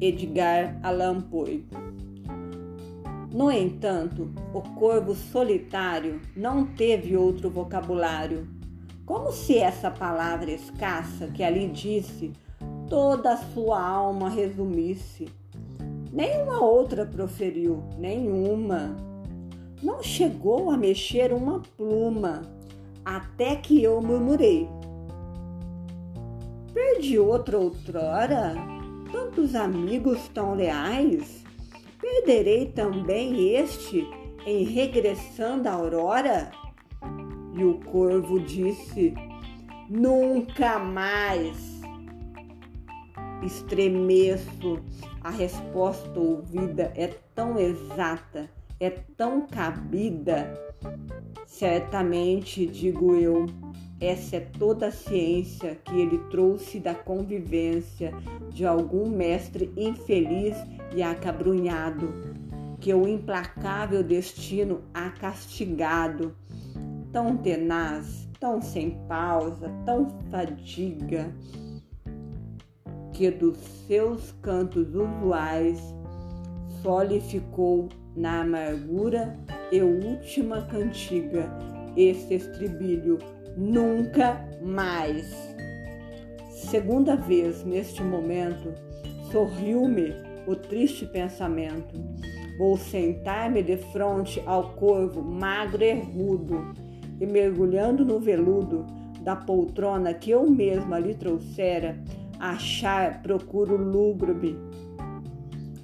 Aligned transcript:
Edgar 0.00 0.78
Allan 0.82 1.20
Poe. 1.22 1.64
No 3.32 3.50
entanto, 3.50 4.30
o 4.54 4.60
corvo 4.60 5.14
solitário 5.14 6.20
não 6.34 6.64
teve 6.64 7.16
outro 7.16 7.50
vocabulário, 7.50 8.48
como 9.04 9.30
se 9.30 9.58
essa 9.58 9.90
palavra 9.90 10.50
escassa 10.50 11.28
que 11.28 11.42
ali 11.42 11.68
disse 11.68 12.32
toda 12.88 13.34
a 13.34 13.36
sua 13.36 13.80
alma 13.80 14.28
resumisse. 14.28 15.28
Nenhuma 16.12 16.64
outra 16.64 17.04
proferiu, 17.04 17.82
nenhuma. 17.98 18.96
Não 19.82 20.02
chegou 20.02 20.70
a 20.70 20.76
mexer 20.76 21.32
uma 21.32 21.60
pluma, 21.76 22.42
até 23.04 23.56
que 23.56 23.82
eu 23.82 24.00
murmurei. 24.00 24.68
Perdi 26.72 27.18
outra 27.18 27.58
outrora? 27.58 28.54
Tantos 29.26 29.54
amigos 29.54 30.28
tão 30.28 30.54
leais? 30.54 31.44
Perderei 32.00 32.66
também 32.66 33.54
este 33.54 34.06
em 34.46 34.64
regressando 34.64 35.68
a 35.68 35.72
aurora? 35.72 36.50
E 37.54 37.64
o 37.64 37.80
corvo 37.80 38.38
disse: 38.38 39.14
Nunca 39.88 40.78
mais. 40.78 41.80
Estremeço, 43.42 44.80
a 45.22 45.30
resposta 45.30 46.18
ouvida 46.18 46.92
é 46.96 47.08
tão 47.34 47.58
exata, 47.58 48.48
é 48.78 48.90
tão 48.90 49.46
cabida. 49.46 50.54
Certamente, 51.46 52.66
digo 52.66 53.14
eu, 53.14 53.46
essa 54.00 54.36
é 54.36 54.40
toda 54.40 54.88
a 54.88 54.92
ciência 54.92 55.78
que 55.84 55.98
ele 55.98 56.18
trouxe 56.30 56.78
da 56.78 56.94
convivência 56.94 58.12
de 58.50 58.66
algum 58.66 59.08
mestre 59.08 59.72
infeliz 59.76 60.56
e 60.94 61.02
acabrunhado, 61.02 62.12
que 62.78 62.92
o 62.92 63.08
implacável 63.08 64.02
destino 64.02 64.82
ha 64.92 65.10
castigado, 65.10 66.36
tão 67.10 67.38
tenaz, 67.38 68.28
tão 68.38 68.60
sem 68.60 68.90
pausa, 69.08 69.70
tão 69.86 70.10
fadiga, 70.30 71.32
que 73.14 73.30
dos 73.30 73.56
seus 73.86 74.32
cantos 74.42 74.94
usuais 74.94 75.80
só 76.82 77.02
lhe 77.02 77.18
ficou 77.18 77.88
na 78.14 78.42
amargura 78.42 79.38
e 79.72 79.80
última 79.80 80.60
cantiga 80.66 81.50
esse 81.96 82.34
estribilho 82.34 83.18
nunca 83.56 84.44
mais. 84.62 85.54
Segunda 86.50 87.16
vez 87.16 87.64
neste 87.64 88.02
momento, 88.02 88.74
sorriu-me 89.30 90.14
o 90.46 90.54
triste 90.54 91.06
pensamento. 91.06 91.94
Vou 92.58 92.76
sentar-me 92.76 93.62
de 93.62 93.76
frente 93.76 94.42
ao 94.46 94.70
corvo 94.74 95.22
magro 95.22 95.82
e 95.82 95.92
rudo, 95.92 96.72
e 97.20 97.26
mergulhando 97.26 98.04
no 98.04 98.18
veludo 98.18 98.84
da 99.20 99.34
poltrona 99.34 100.14
que 100.14 100.30
eu 100.30 100.48
mesma 100.48 100.98
lhe 100.98 101.14
trouxera, 101.14 101.98
achar 102.38 103.22
procuro 103.22 103.76
lúgubre, 103.76 104.58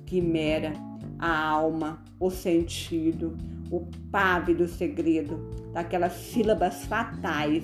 quimera, 0.07 0.73
a 1.23 1.49
alma, 1.49 2.03
o 2.19 2.31
sentido, 2.31 3.39
o 3.71 3.87
pávido 4.11 4.67
segredo 4.67 5.39
daquelas 5.73 6.15
sílabas 6.15 6.85
fatais, 6.87 7.63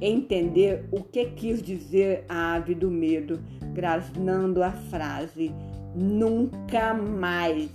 entender 0.00 0.88
o 0.92 1.02
que 1.02 1.26
quis 1.26 1.60
dizer 1.60 2.24
a 2.28 2.54
ave 2.54 2.72
do 2.72 2.88
medo, 2.88 3.40
grasnando 3.72 4.62
a 4.62 4.70
frase 4.70 5.50
nunca 5.92 6.94
mais. 6.94 7.68